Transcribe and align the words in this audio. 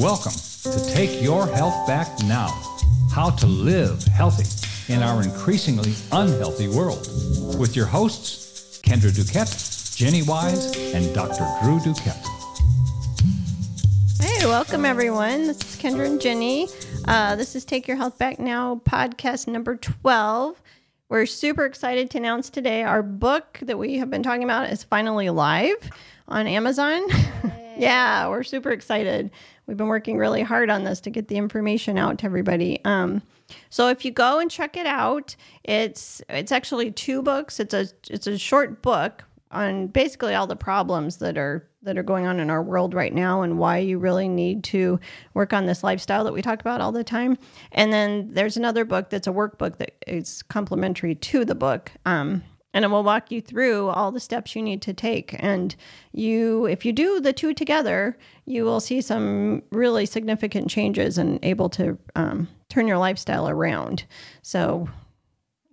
Welcome 0.00 0.32
to 0.62 0.90
Take 0.94 1.22
Your 1.22 1.46
Health 1.46 1.86
Back 1.86 2.08
Now 2.24 2.48
How 3.12 3.28
to 3.28 3.46
Live 3.46 4.02
Healthy 4.04 4.90
in 4.90 5.02
Our 5.02 5.22
Increasingly 5.22 5.92
Unhealthy 6.10 6.68
World 6.68 7.06
with 7.58 7.76
your 7.76 7.84
hosts, 7.84 8.80
Kendra 8.80 9.10
Duquette, 9.10 9.94
Jenny 9.94 10.22
Wise, 10.22 10.74
and 10.94 11.14
Dr. 11.14 11.46
Drew 11.62 11.78
Duquette. 11.78 12.26
Hey, 14.18 14.46
welcome 14.46 14.86
everyone. 14.86 15.46
This 15.46 15.58
is 15.58 15.78
Kendra 15.78 16.06
and 16.06 16.18
Jenny. 16.18 16.68
Uh, 17.06 17.36
this 17.36 17.54
is 17.54 17.66
Take 17.66 17.86
Your 17.86 17.98
Health 17.98 18.16
Back 18.16 18.38
Now 18.38 18.80
podcast 18.86 19.46
number 19.46 19.76
12. 19.76 20.62
We're 21.10 21.26
super 21.26 21.66
excited 21.66 22.08
to 22.12 22.18
announce 22.18 22.48
today 22.48 22.82
our 22.82 23.02
book 23.02 23.58
that 23.60 23.78
we 23.78 23.98
have 23.98 24.08
been 24.08 24.22
talking 24.22 24.44
about 24.44 24.70
is 24.70 24.84
finally 24.84 25.28
live 25.28 25.90
on 26.28 26.46
Amazon. 26.46 27.02
yeah, 27.76 28.28
we're 28.28 28.42
super 28.42 28.70
excited. 28.70 29.30
We've 29.66 29.76
been 29.76 29.88
working 29.88 30.18
really 30.18 30.42
hard 30.42 30.70
on 30.70 30.84
this 30.84 31.00
to 31.02 31.10
get 31.10 31.28
the 31.28 31.36
information 31.36 31.98
out 31.98 32.18
to 32.18 32.26
everybody. 32.26 32.80
Um, 32.84 33.22
so 33.70 33.88
if 33.88 34.04
you 34.04 34.10
go 34.10 34.38
and 34.38 34.50
check 34.50 34.76
it 34.76 34.86
out, 34.86 35.36
it's 35.64 36.22
it's 36.28 36.52
actually 36.52 36.90
two 36.90 37.22
books. 37.22 37.60
It's 37.60 37.74
a 37.74 37.86
it's 38.08 38.26
a 38.26 38.38
short 38.38 38.82
book 38.82 39.24
on 39.50 39.86
basically 39.88 40.34
all 40.34 40.46
the 40.46 40.56
problems 40.56 41.18
that 41.18 41.36
are 41.36 41.68
that 41.82 41.98
are 41.98 42.02
going 42.02 42.26
on 42.26 42.38
in 42.40 42.48
our 42.48 42.62
world 42.62 42.94
right 42.94 43.12
now 43.12 43.42
and 43.42 43.58
why 43.58 43.78
you 43.78 43.98
really 43.98 44.28
need 44.28 44.62
to 44.62 45.00
work 45.34 45.52
on 45.52 45.66
this 45.66 45.82
lifestyle 45.82 46.24
that 46.24 46.32
we 46.32 46.40
talk 46.40 46.60
about 46.60 46.80
all 46.80 46.92
the 46.92 47.02
time. 47.02 47.36
And 47.72 47.92
then 47.92 48.28
there's 48.32 48.56
another 48.56 48.84
book 48.84 49.10
that's 49.10 49.26
a 49.26 49.32
workbook 49.32 49.78
that 49.78 49.92
is 50.06 50.42
complementary 50.44 51.16
to 51.16 51.44
the 51.44 51.56
book. 51.56 51.90
Um, 52.06 52.44
and 52.74 52.84
it 52.84 52.88
will 52.88 53.04
walk 53.04 53.30
you 53.30 53.40
through 53.40 53.88
all 53.88 54.12
the 54.12 54.20
steps 54.20 54.56
you 54.56 54.62
need 54.62 54.82
to 54.82 54.94
take. 54.94 55.36
And 55.38 55.74
you 56.12 56.66
if 56.66 56.84
you 56.84 56.92
do 56.92 57.20
the 57.20 57.32
two 57.32 57.54
together 57.54 58.16
you 58.44 58.64
will 58.64 58.80
see 58.80 59.00
some 59.00 59.62
really 59.70 60.04
significant 60.04 60.68
changes 60.68 61.16
and 61.16 61.38
able 61.44 61.68
to 61.70 61.96
um, 62.16 62.48
turn 62.68 62.86
your 62.86 62.98
lifestyle 62.98 63.48
around. 63.48 64.04
So 64.42 64.88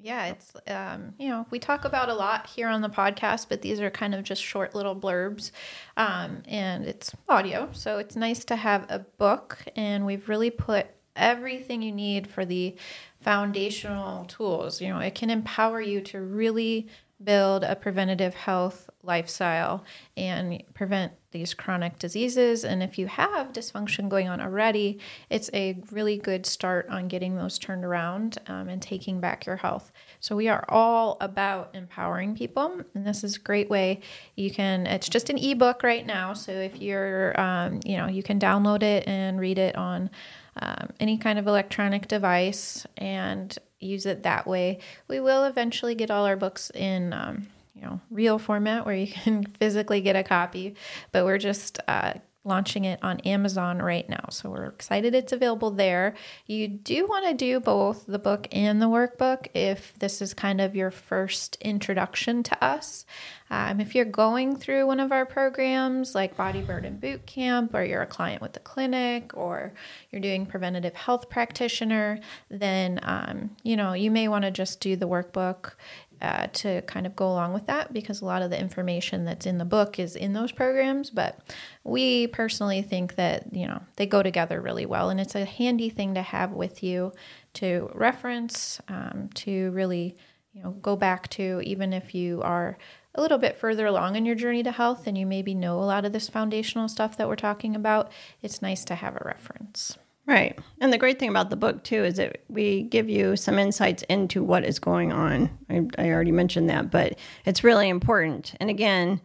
yeah 0.01 0.27
it's 0.27 0.53
um, 0.67 1.13
you 1.17 1.27
know 1.27 1.45
we 1.51 1.59
talk 1.59 1.83
about 1.83 2.07
a 2.09 2.13
lot 2.13 2.47
here 2.47 2.69
on 2.69 2.81
the 2.81 2.89
podcast 2.89 3.47
but 3.49 3.61
these 3.61 3.81
are 3.81 3.89
kind 3.89 4.15
of 4.15 4.23
just 4.23 4.41
short 4.41 4.75
little 4.75 4.95
blurbs. 4.95 5.51
Um, 5.97 6.43
and 6.47 6.85
it's 6.85 7.13
audio 7.27 7.69
so 7.73 7.97
it's 7.97 8.15
nice 8.15 8.45
to 8.45 8.55
have 8.55 8.85
a 8.89 8.99
book. 8.99 9.57
And 9.75 10.05
we've 10.05 10.27
really 10.29 10.51
put 10.51 10.87
everything 11.19 11.81
you 11.81 11.91
need 11.91 12.27
for 12.27 12.45
the 12.45 12.75
foundational 13.21 14.25
tools. 14.25 14.81
You 14.81 14.89
know, 14.89 14.99
it 14.99 15.15
can 15.15 15.29
empower 15.29 15.81
you 15.81 16.01
to 16.01 16.21
really 16.21 16.87
build 17.23 17.63
a 17.63 17.75
preventative 17.75 18.33
health 18.33 18.89
lifestyle 19.03 19.83
and 20.15 20.63
prevent 20.73 21.13
these 21.31 21.53
chronic 21.53 21.99
diseases. 21.99 22.65
And 22.65 22.81
if 22.81 22.97
you 22.97 23.07
have 23.07 23.53
dysfunction 23.53 24.09
going 24.09 24.27
on 24.27 24.41
already, 24.41 24.99
it's 25.29 25.49
a 25.53 25.77
really 25.91 26.17
good 26.17 26.45
start 26.45 26.87
on 26.89 27.07
getting 27.07 27.35
those 27.35 27.59
turned 27.59 27.85
around 27.85 28.37
um, 28.47 28.67
and 28.69 28.81
taking 28.81 29.19
back 29.19 29.45
your 29.45 29.57
health. 29.57 29.91
So 30.19 30.35
we 30.35 30.47
are 30.47 30.65
all 30.67 31.17
about 31.21 31.69
empowering 31.73 32.35
people, 32.35 32.81
and 32.93 33.05
this 33.05 33.23
is 33.23 33.35
a 33.35 33.39
great 33.39 33.69
way. 33.69 34.01
You 34.35 34.51
can. 34.51 34.87
It's 34.87 35.09
just 35.09 35.29
an 35.29 35.37
ebook 35.37 35.83
right 35.83 36.05
now, 36.05 36.33
so 36.33 36.51
if 36.51 36.81
you're, 36.81 37.39
um, 37.39 37.79
you 37.85 37.97
know, 37.97 38.07
you 38.07 38.23
can 38.23 38.39
download 38.39 38.83
it 38.83 39.07
and 39.07 39.39
read 39.39 39.57
it 39.57 39.75
on 39.75 40.09
um, 40.57 40.89
any 40.99 41.17
kind 41.17 41.39
of 41.39 41.47
electronic 41.47 42.07
device 42.07 42.85
and 42.97 43.57
use 43.79 44.05
it 44.05 44.23
that 44.23 44.45
way. 44.45 44.79
We 45.07 45.19
will 45.19 45.45
eventually 45.45 45.95
get 45.95 46.11
all 46.11 46.25
our 46.25 46.35
books 46.35 46.69
in, 46.71 47.13
um, 47.13 47.47
you 47.79 47.85
know, 47.85 47.99
real 48.09 48.39
format 48.39 48.85
where 48.85 48.95
you 48.95 49.07
can 49.07 49.43
physically 49.59 50.01
get 50.01 50.15
a 50.15 50.23
copy, 50.23 50.75
but 51.11 51.25
we're 51.25 51.37
just 51.37 51.79
uh, 51.87 52.13
launching 52.45 52.85
it 52.85 52.99
on 53.03 53.19
Amazon 53.21 53.79
right 53.81 54.07
now. 54.09 54.25
So 54.29 54.49
we're 54.49 54.65
excited 54.65 55.13
it's 55.13 55.33
available 55.33 55.71
there. 55.71 56.15
You 56.45 56.67
do 56.67 57.05
want 57.07 57.27
to 57.27 57.33
do 57.33 57.59
both 57.59 58.05
the 58.05 58.19
book 58.19 58.47
and 58.51 58.81
the 58.81 58.87
workbook 58.87 59.47
if 59.53 59.93
this 59.99 60.21
is 60.21 60.33
kind 60.33 60.61
of 60.61 60.75
your 60.75 60.91
first 60.91 61.57
introduction 61.61 62.43
to 62.43 62.63
us. 62.63 63.05
Um, 63.51 63.79
if 63.79 63.95
you're 63.95 64.05
going 64.05 64.55
through 64.55 64.85
one 64.85 64.99
of 64.99 65.11
our 65.11 65.25
programs 65.25 66.13
like 66.13 66.37
Body 66.37 66.61
Burden 66.61 66.97
Boot 66.97 67.25
Camp, 67.25 67.73
or 67.73 67.83
you're 67.83 68.03
a 68.03 68.07
client 68.07 68.41
with 68.41 68.53
the 68.53 68.59
clinic, 68.59 69.35
or 69.35 69.73
you're 70.11 70.21
doing 70.21 70.45
preventative 70.45 70.93
health 70.93 71.29
practitioner, 71.29 72.19
then 72.49 72.99
um, 73.03 73.55
you 73.63 73.75
know 73.75 73.93
you 73.93 74.11
may 74.11 74.27
want 74.27 74.43
to 74.43 74.51
just 74.51 74.79
do 74.79 74.95
the 74.95 75.07
workbook 75.07 75.73
uh, 76.21 76.47
to 76.47 76.81
kind 76.83 77.05
of 77.05 77.15
go 77.15 77.27
along 77.27 77.53
with 77.53 77.65
that 77.67 77.93
because 77.93 78.21
a 78.21 78.25
lot 78.25 78.41
of 78.41 78.49
the 78.49 78.59
information 78.59 79.25
that's 79.25 79.45
in 79.45 79.57
the 79.57 79.65
book 79.65 79.99
is 79.99 80.15
in 80.15 80.33
those 80.33 80.51
programs. 80.51 81.09
But 81.09 81.39
we 81.83 82.27
personally 82.27 82.81
think 82.81 83.15
that 83.15 83.53
you 83.53 83.67
know 83.67 83.81
they 83.95 84.05
go 84.05 84.21
together 84.23 84.61
really 84.61 84.85
well, 84.85 85.09
and 85.09 85.19
it's 85.19 85.35
a 85.35 85.45
handy 85.45 85.89
thing 85.89 86.13
to 86.15 86.21
have 86.21 86.51
with 86.51 86.83
you 86.83 87.13
to 87.53 87.89
reference 87.93 88.81
um, 88.87 89.29
to 89.35 89.71
really 89.71 90.15
you 90.53 90.63
know 90.63 90.71
go 90.71 90.95
back 90.95 91.29
to 91.29 91.61
even 91.63 91.93
if 91.93 92.13
you 92.13 92.41
are 92.41 92.77
a 93.15 93.21
little 93.21 93.37
bit 93.37 93.57
further 93.57 93.85
along 93.85 94.15
in 94.15 94.25
your 94.25 94.35
journey 94.35 94.63
to 94.63 94.71
health 94.71 95.07
and 95.07 95.17
you 95.17 95.25
maybe 95.25 95.53
know 95.53 95.79
a 95.79 95.83
lot 95.85 96.05
of 96.05 96.13
this 96.13 96.29
foundational 96.29 96.87
stuff 96.87 97.17
that 97.17 97.27
we're 97.27 97.35
talking 97.35 97.75
about, 97.75 98.11
it's 98.41 98.61
nice 98.61 98.85
to 98.85 98.95
have 98.95 99.15
a 99.15 99.23
reference. 99.25 99.97
Right. 100.29 100.59
And 100.79 100.93
the 100.93 100.99
great 100.99 101.17
thing 101.17 101.29
about 101.29 101.49
the 101.49 101.55
book, 101.55 101.83
too, 101.83 102.03
is 102.03 102.17
that 102.17 102.43
we 102.49 102.83
give 102.83 103.09
you 103.09 103.35
some 103.35 103.57
insights 103.57 104.03
into 104.03 104.43
what 104.43 104.63
is 104.63 104.77
going 104.77 105.11
on. 105.11 105.49
I, 105.71 105.87
I 105.97 106.11
already 106.11 106.31
mentioned 106.31 106.69
that, 106.69 106.91
but 106.91 107.17
it's 107.45 107.63
really 107.63 107.89
important. 107.89 108.53
And 108.59 108.69
again, 108.69 109.21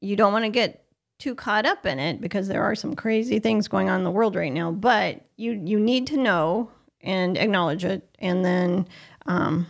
you 0.00 0.16
don't 0.16 0.32
want 0.32 0.46
to 0.46 0.50
get 0.50 0.86
too 1.18 1.34
caught 1.34 1.66
up 1.66 1.84
in 1.84 1.98
it 1.98 2.22
because 2.22 2.48
there 2.48 2.62
are 2.62 2.74
some 2.74 2.96
crazy 2.96 3.40
things 3.40 3.68
going 3.68 3.90
on 3.90 3.98
in 3.98 4.04
the 4.04 4.10
world 4.10 4.34
right 4.34 4.50
now, 4.50 4.70
but 4.72 5.20
you, 5.36 5.52
you 5.52 5.78
need 5.78 6.06
to 6.06 6.16
know 6.16 6.70
and 7.02 7.36
acknowledge 7.36 7.84
it 7.84 8.08
and 8.18 8.42
then 8.42 8.88
um, 9.26 9.66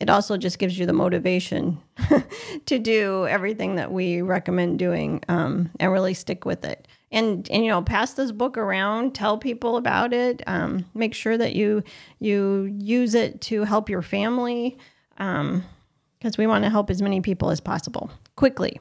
it 0.00 0.08
also 0.08 0.36
just 0.36 0.58
gives 0.58 0.78
you 0.78 0.86
the 0.86 0.92
motivation 0.92 1.78
to 2.66 2.78
do 2.78 3.26
everything 3.26 3.74
that 3.74 3.92
we 3.92 4.22
recommend 4.22 4.78
doing 4.78 5.20
um, 5.28 5.68
and 5.78 5.92
really 5.92 6.14
stick 6.14 6.44
with 6.44 6.64
it 6.64 6.86
and 7.16 7.50
and 7.50 7.64
you 7.64 7.70
know 7.70 7.82
pass 7.82 8.12
this 8.12 8.30
book 8.30 8.56
around 8.56 9.14
tell 9.14 9.38
people 9.38 9.76
about 9.76 10.12
it 10.12 10.42
um, 10.46 10.84
make 10.94 11.14
sure 11.14 11.36
that 11.36 11.56
you 11.56 11.82
you 12.20 12.64
use 12.78 13.14
it 13.14 13.40
to 13.40 13.64
help 13.64 13.88
your 13.88 14.02
family 14.02 14.78
because 15.16 15.44
um, 15.44 15.64
we 16.38 16.46
want 16.46 16.62
to 16.62 16.70
help 16.70 16.90
as 16.90 17.00
many 17.00 17.20
people 17.20 17.50
as 17.50 17.58
possible 17.58 18.10
quickly. 18.36 18.78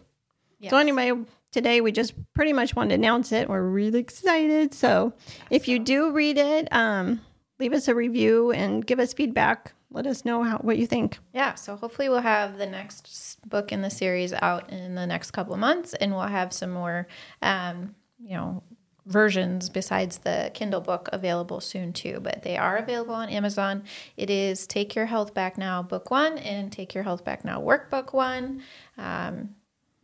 Yes. 0.60 0.70
so 0.70 0.78
anyway 0.78 1.14
today 1.52 1.82
we 1.82 1.92
just 1.92 2.14
pretty 2.34 2.52
much 2.54 2.76
wanted 2.76 2.90
to 2.90 2.96
announce 2.96 3.32
it. 3.32 3.50
We're 3.50 3.62
really 3.62 4.00
excited. 4.00 4.74
So 4.74 5.14
if 5.50 5.68
you 5.68 5.80
do 5.80 6.12
read 6.12 6.38
it 6.38 6.68
um, 6.74 7.22
leave 7.60 7.74
us 7.74 7.88
a 7.88 7.96
review 7.96 8.52
and 8.52 8.86
give 8.86 9.00
us 9.00 9.14
feedback. 9.14 9.74
Let 9.92 10.08
us 10.08 10.26
know 10.26 10.44
how, 10.44 10.58
what 10.58 10.78
you 10.78 10.88
think. 10.88 11.20
Yeah, 11.34 11.56
so 11.56 11.78
hopefully 11.78 12.10
we'll 12.10 12.20
have 12.20 12.58
the 12.58 12.66
next 12.66 13.38
book 13.48 13.72
in 13.72 13.82
the 13.82 13.90
series 13.90 14.34
out 14.34 14.70
in 14.70 14.96
the 14.96 15.08
next 15.08 15.32
couple 15.32 15.54
of 15.54 15.60
months, 15.60 15.94
and 15.94 16.12
we'll 16.12 16.24
have 16.24 16.52
some 16.52 16.72
more, 16.72 17.08
um, 17.42 17.96
you 18.20 18.36
know, 18.36 18.64
versions 19.06 19.70
besides 19.70 20.20
the 20.20 20.52
Kindle 20.54 20.82
book 20.82 21.10
available 21.14 21.62
soon 21.62 21.94
too. 21.94 22.20
But 22.22 22.44
they 22.44 22.58
are 22.58 22.78
available 22.78 23.14
on 23.14 23.30
Amazon. 23.30 23.84
It 24.18 24.30
is 24.30 24.66
Take 24.68 24.96
Your 24.96 25.06
Health 25.06 25.34
Back 25.34 25.58
Now 25.58 25.84
Book 25.84 26.12
One 26.12 26.38
and 26.40 26.72
Take 26.72 26.94
Your 26.94 27.04
Health 27.04 27.24
Back 27.24 27.46
Now 27.46 27.62
Workbook 27.62 28.14
One. 28.14 28.64
Um, 28.98 29.56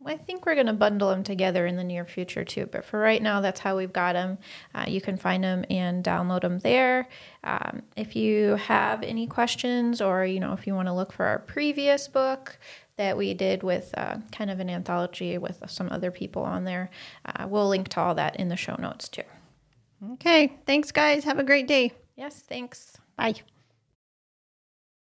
I 0.04 0.16
think 0.16 0.44
we're 0.44 0.54
going 0.54 0.66
to 0.66 0.72
bundle 0.72 1.10
them 1.10 1.22
together 1.22 1.66
in 1.66 1.76
the 1.76 1.84
near 1.84 2.04
future 2.04 2.44
too. 2.44 2.66
But 2.66 2.84
for 2.84 2.98
right 2.98 3.22
now, 3.22 3.40
that's 3.40 3.60
how 3.60 3.76
we've 3.76 3.92
got 3.92 4.14
them. 4.14 4.38
Uh, 4.74 4.84
you 4.88 5.00
can 5.00 5.16
find 5.16 5.44
them 5.44 5.64
and 5.70 6.04
download 6.04 6.42
them 6.42 6.58
there. 6.58 7.08
Um, 7.44 7.82
if 7.96 8.16
you 8.16 8.56
have 8.56 9.02
any 9.02 9.26
questions, 9.26 10.00
or 10.00 10.24
you 10.24 10.40
know, 10.40 10.52
if 10.52 10.66
you 10.66 10.74
want 10.74 10.88
to 10.88 10.94
look 10.94 11.12
for 11.12 11.26
our 11.26 11.38
previous 11.38 12.08
book 12.08 12.58
that 12.96 13.16
we 13.16 13.34
did 13.34 13.62
with 13.62 13.94
uh, 13.96 14.18
kind 14.32 14.50
of 14.50 14.60
an 14.60 14.68
anthology 14.70 15.38
with 15.38 15.62
some 15.66 15.88
other 15.90 16.10
people 16.10 16.42
on 16.42 16.64
there, 16.64 16.90
uh, 17.26 17.46
we'll 17.48 17.68
link 17.68 17.88
to 17.88 18.00
all 18.00 18.14
that 18.14 18.36
in 18.36 18.48
the 18.48 18.56
show 18.56 18.76
notes 18.78 19.08
too. 19.08 19.22
Okay. 20.14 20.52
Thanks, 20.66 20.90
guys. 20.92 21.24
Have 21.24 21.38
a 21.38 21.44
great 21.44 21.68
day. 21.68 21.92
Yes. 22.16 22.40
Thanks. 22.40 22.96
Bye. 23.16 23.34